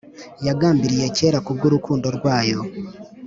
yagambiriye 0.47 1.05
kera 1.17 1.37
ku 1.45 1.51
bw'urukundo 1.57 2.07
rwayo, 2.17 2.59